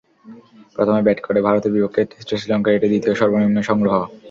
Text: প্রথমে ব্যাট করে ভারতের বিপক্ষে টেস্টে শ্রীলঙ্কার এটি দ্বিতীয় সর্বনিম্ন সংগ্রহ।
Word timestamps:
প্রথমে 0.75 1.01
ব্যাট 1.05 1.19
করে 1.21 1.39
ভারতের 1.47 1.73
বিপক্ষে 1.75 2.01
টেস্টে 2.11 2.35
শ্রীলঙ্কার 2.39 2.75
এটি 2.77 2.87
দ্বিতীয় 2.91 3.15
সর্বনিম্ন 3.19 3.57
সংগ্রহ। 3.69 3.95